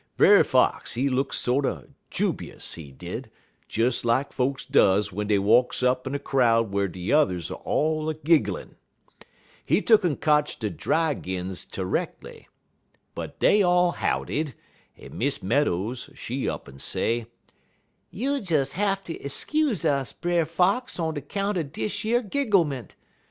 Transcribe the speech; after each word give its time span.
Brer 0.17 0.43
Fox, 0.43 0.95
he 0.95 1.09
look 1.09 1.31
sorter 1.31 1.89
jub'ous, 2.09 2.73
he 2.73 2.91
did, 2.91 3.29
des 3.69 3.91
lak 4.03 4.33
folks 4.33 4.65
does 4.65 5.09
w'en 5.09 5.27
dey 5.27 5.37
walks 5.37 5.83
up 5.83 6.07
in 6.07 6.15
a 6.15 6.17
crowd 6.17 6.71
whar 6.71 6.87
de 6.87 7.09
yuthers 7.11 7.51
all 7.51 8.09
a 8.09 8.15
gigglin'. 8.15 8.77
He 9.63 9.79
tuck'n 9.79 10.15
kotch 10.19 10.57
de 10.57 10.71
dry 10.71 11.13
grins 11.13 11.65
terreckerly. 11.67 12.47
But 13.13 13.37
dey 13.37 13.61
all 13.61 13.91
howdied, 13.91 14.55
en 14.97 15.19
Miss 15.19 15.43
Meadows, 15.43 16.09
she 16.15 16.49
up'n 16.49 16.79
say: 16.79 17.27
"'You'll 18.09 18.41
des 18.41 18.71
hatter 18.73 19.13
skuse 19.29 19.85
us, 19.85 20.13
Brer 20.13 20.45
Fox, 20.45 20.99
on 20.99 21.13
de 21.13 21.21
'count 21.21 21.59
er 21.59 21.63
dish 21.63 22.03
yer 22.05 22.23
gigglement. 22.23 22.95